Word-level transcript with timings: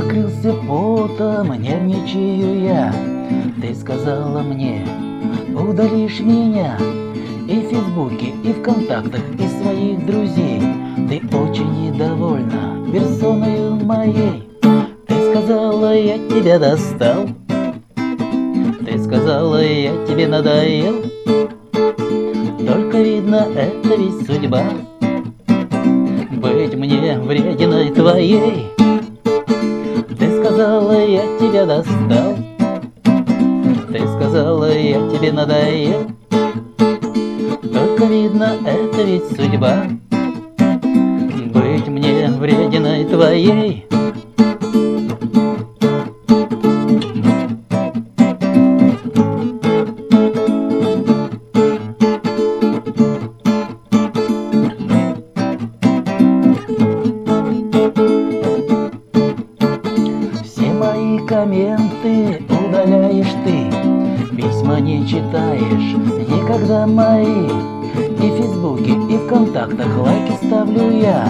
покрылся 0.00 0.54
потом, 0.66 1.52
нервничаю 1.60 2.62
я. 2.62 2.94
Ты 3.60 3.74
сказала 3.74 4.40
мне, 4.40 4.86
удалишь 5.54 6.20
меня 6.20 6.76
И 7.46 7.60
в 7.60 7.68
Фейсбуке, 7.68 8.32
и 8.44 8.52
в 8.52 8.62
контактах, 8.62 9.20
и 9.38 9.62
своих 9.62 10.06
друзей. 10.06 10.62
Ты 11.08 11.20
очень 11.36 11.90
недовольна 11.90 12.86
персоною 12.90 13.76
моей. 13.76 14.48
Ты 15.06 15.14
сказала, 15.30 15.94
я 15.94 16.18
тебя 16.28 16.58
достал 16.58 17.28
Ты 18.86 18.98
сказала, 18.98 19.62
я 19.62 19.92
тебе 20.06 20.28
надоел 20.28 21.02
Только 22.66 23.02
видно, 23.02 23.46
это 23.54 23.94
ведь 23.96 24.26
судьба. 24.26 24.64
Быть 26.30 26.74
мне 26.74 27.18
врединой 27.18 27.90
твоей 27.90 28.70
тебя 31.38 31.66
достал. 31.66 32.36
Ты 33.88 33.98
сказала, 34.16 34.72
я 34.72 35.08
тебе 35.10 35.32
надоел. 35.32 36.10
Только 37.62 38.04
видно, 38.04 38.56
это 38.64 39.02
ведь 39.02 39.26
судьба. 39.36 39.84
Быть 41.52 41.88
мне 41.88 42.28
врединой 42.28 43.04
твоей 43.04 43.89
Комменты 61.18 62.42
удаляешь 62.48 63.32
ты. 63.44 64.36
Письма 64.36 64.80
не 64.80 65.06
читаешь 65.06 65.94
никогда 66.28 66.86
мои. 66.86 67.46
И 67.96 68.30
в 68.30 68.36
Фейсбуке, 68.36 68.92
и 69.08 69.16
в 69.16 69.28
контактах 69.28 69.88
лайки 69.98 70.32
ставлю 70.44 70.90
я. 70.90 71.28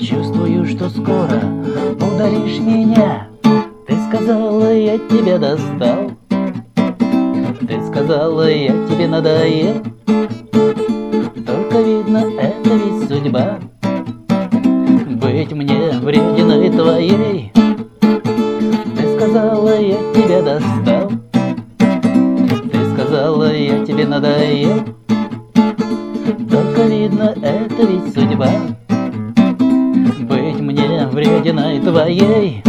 Чувствую, 0.00 0.66
что 0.66 0.88
скоро 0.88 1.40
удалишь 1.96 2.58
меня. 2.60 3.28
Ты 3.86 3.96
сказала, 4.08 4.74
я 4.74 4.98
тебя 4.98 5.38
достал. 5.38 6.10
Ты 6.28 7.86
сказала, 7.86 8.50
я 8.50 8.72
тебе 8.88 9.08
надоел. 9.08 9.82
Только 11.46 11.80
видно, 11.80 12.24
это 12.38 12.70
ведь 12.70 13.08
судьба. 13.08 13.58
Быть 15.20 15.52
мне 15.52 15.90
врединой 16.00 16.70
твоей 16.70 17.53
тебе 24.04 24.06
надоел 24.06 24.84
Только 26.50 26.82
видно, 26.82 27.34
это 27.42 27.86
ведь 27.86 28.14
судьба. 28.14 28.48
Быть 30.20 30.60
мне 30.60 31.06
врединой 31.10 31.80
твоей 31.80 32.62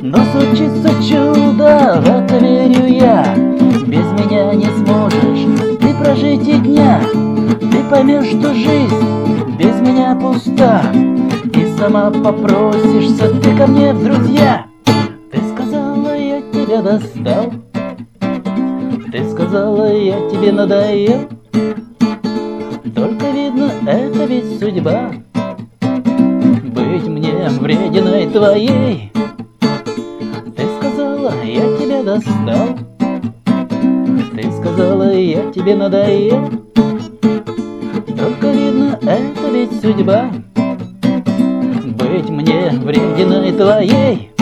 Но 0.00 0.18
случится 0.32 0.90
чудо, 1.02 2.00
в 2.00 2.08
это 2.08 2.38
верю 2.38 2.86
я. 2.86 3.34
Без 3.86 4.06
меня 4.12 4.54
не 4.54 4.66
сможешь 4.66 5.78
ты 5.80 5.94
прожить 5.94 6.48
и 6.48 6.58
дня 6.58 7.00
Ты 7.60 7.82
поймешь, 7.90 8.26
что 8.26 8.54
жизнь 8.54 9.56
без 9.58 9.80
меня 9.80 10.14
пуста. 10.16 10.82
И 11.54 11.78
сама 11.78 12.10
попросишься 12.10 13.30
ты 13.40 13.56
ко 13.56 13.66
мне 13.66 13.92
в 13.94 14.04
друзья. 14.04 14.66
Ты 15.32 15.40
сказала, 15.54 16.14
я 16.16 16.42
тебя 16.52 16.82
достал 16.82 17.52
Ты 19.16 19.30
сказала, 19.30 19.90
я 19.94 20.28
тебе 20.28 20.52
надоел. 20.52 21.26
Только 22.94 23.30
видно, 23.30 23.72
это 23.86 24.26
ведь 24.26 24.60
судьба. 24.60 25.10
Быть 25.80 27.06
мне 27.06 27.48
врединой 27.48 28.26
твоей. 28.26 29.10
Ты 30.54 30.64
сказала, 30.78 31.32
я 31.42 31.78
тебя 31.78 32.02
достал. 32.02 32.76
Ты 34.34 34.52
сказала, 34.52 35.10
я 35.10 35.50
тебе 35.50 35.76
надоел. 35.76 36.50
Только 36.74 38.50
видно, 38.50 38.98
это 39.00 39.48
ведь 39.50 39.80
судьба. 39.80 40.30
Быть 41.96 42.28
мне 42.28 42.70
врединой 42.70 43.52
твоей 43.52 44.35